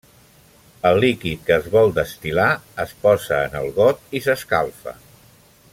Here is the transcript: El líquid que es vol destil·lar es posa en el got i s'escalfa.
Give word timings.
El 0.89 0.95
líquid 1.03 1.43
que 1.49 1.53
es 1.57 1.67
vol 1.75 1.93
destil·lar 1.99 2.49
es 2.85 2.95
posa 3.05 3.41
en 3.51 3.59
el 3.61 3.71
got 3.77 4.19
i 4.21 4.23
s'escalfa. 4.29 4.97